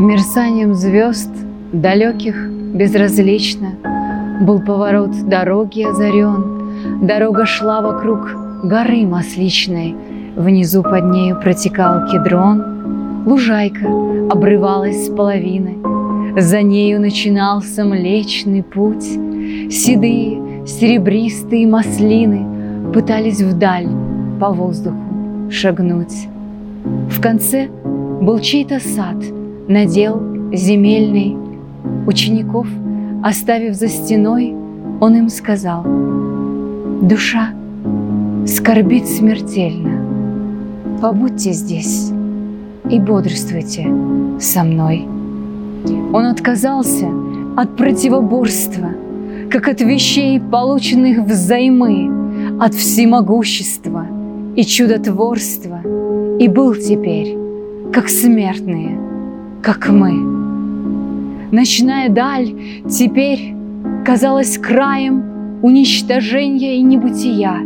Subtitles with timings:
[0.00, 1.30] Мерцанием звезд,
[1.72, 3.72] далеких, безразлично,
[4.40, 8.30] Был поворот дороги озарен, Дорога шла вокруг
[8.64, 9.94] горы масличной,
[10.36, 13.86] Внизу под нею протекал кедрон, Лужайка
[14.30, 15.78] обрывалась с половины,
[16.40, 23.88] За нею начинался Млечный путь, Седые, серебристые маслины Пытались вдаль
[24.40, 24.96] по воздуху
[25.50, 26.28] шагнуть.
[27.10, 29.16] В конце был чей-то сад,
[29.68, 30.20] надел
[30.52, 31.36] земельный.
[32.06, 32.66] Учеников,
[33.22, 34.54] оставив за стеной,
[35.00, 35.84] он им сказал,
[37.02, 37.50] «Душа
[38.46, 42.10] скорбит смертельно, побудьте здесь
[42.88, 43.86] и бодрствуйте
[44.38, 45.06] со мной».
[46.12, 47.08] Он отказался
[47.56, 48.90] от противоборства,
[49.50, 54.06] как от вещей, полученных взаймы, от всемогущества
[54.54, 55.80] и чудотворства,
[56.38, 57.36] и был теперь,
[57.92, 59.11] как смертные,
[59.62, 60.12] как мы.
[61.52, 62.52] Ночная даль
[62.88, 63.54] теперь
[64.04, 67.58] казалась краем уничтожения и небытия.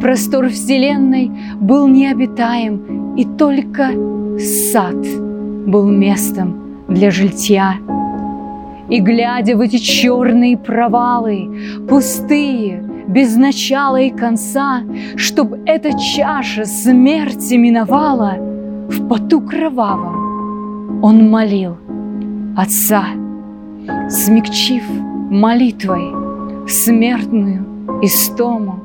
[0.00, 3.92] Простор Вселенной был необитаем, и только
[4.38, 4.96] сад
[5.66, 7.76] был местом для жилья.
[8.88, 11.48] И глядя в эти черные провалы,
[11.88, 14.82] пустые, без начала и конца,
[15.16, 18.36] Чтоб эта чаша смерти миновала,
[18.88, 20.29] В поту кровавом
[21.02, 21.76] он молил
[22.56, 23.04] Отца,
[24.08, 24.82] Смягчив
[25.30, 26.12] молитвой
[26.68, 27.64] смертную
[28.02, 28.80] истому,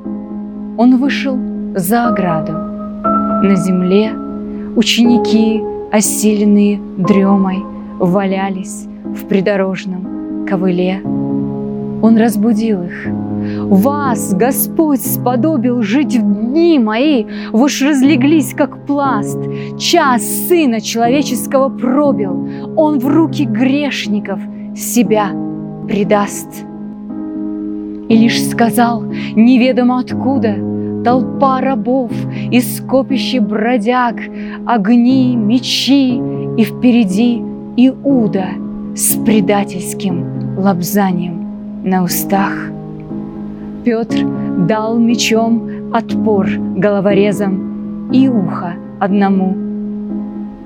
[0.78, 1.38] Он вышел
[1.74, 2.52] за ограду.
[2.52, 4.12] На земле
[4.76, 5.62] ученики,
[5.92, 7.62] осиленные дремой,
[7.98, 11.00] Валялись в придорожном ковыле.
[11.04, 13.06] Он разбудил их—
[13.68, 19.38] вас Господь сподобил жить в дни мои, Вы ж разлеглись, как пласт.
[19.78, 24.40] Час Сына Человеческого пробил, Он в руки грешников
[24.76, 25.30] себя
[25.86, 26.64] предаст.
[28.08, 30.56] И лишь сказал, неведомо откуда,
[31.04, 32.10] Толпа рабов
[32.50, 34.16] и скопище бродяг,
[34.66, 36.20] Огни, мечи
[36.56, 37.42] и впереди
[37.76, 38.46] Иуда
[38.94, 42.70] С предательским лобзанием на устах–
[43.86, 44.26] Петр
[44.66, 49.54] дал мечом отпор головорезам и ухо одному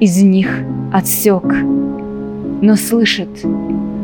[0.01, 0.49] из них
[0.91, 1.45] отсек.
[2.63, 3.29] Но слышит,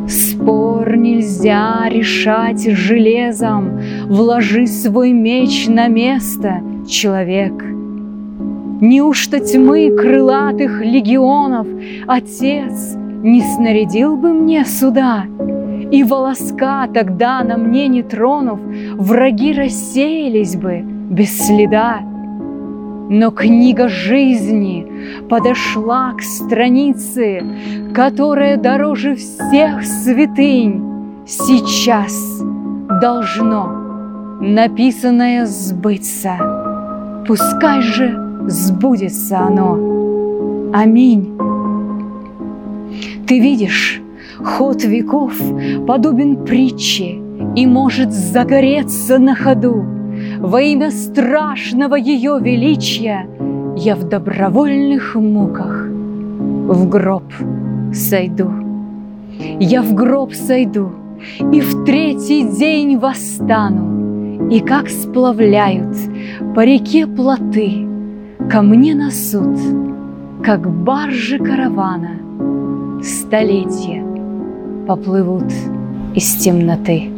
[0.06, 7.54] спор нельзя решать железом, Вложи свой меч на место, человек.
[8.83, 11.66] Неужто тьмы крылатых легионов
[12.06, 15.25] Отец не снарядил бы мне суда—
[15.91, 18.61] и волоска тогда на мне не тронув,
[18.97, 20.81] Враги рассеялись бы
[21.11, 22.01] без следа.
[23.09, 24.87] Но книга жизни
[25.29, 27.43] подошла к странице,
[27.95, 30.83] Которая дороже всех святынь
[31.27, 32.43] Сейчас
[33.01, 33.87] должно
[34.41, 36.37] написанное сбыться.
[37.27, 40.71] Пускай же сбудется оно.
[40.73, 41.37] Аминь.
[43.27, 44.01] Ты видишь,
[44.45, 45.35] Ход веков
[45.87, 47.21] подобен притче
[47.55, 49.85] И может загореться на ходу.
[50.41, 53.29] Во имя страшного ее величия
[53.77, 55.87] Я в добровольных муках
[56.67, 57.33] в гроб
[57.93, 58.51] сойду.
[59.61, 60.91] Я в гроб сойду
[61.53, 65.97] и в третий день восстану, И как сплавляют
[66.55, 67.87] по реке плоты,
[68.51, 69.59] Ко мне на суд,
[70.43, 72.19] как баржи каравана,
[73.03, 74.06] Столетия
[74.87, 75.53] поплывут
[76.15, 77.16] из темноты.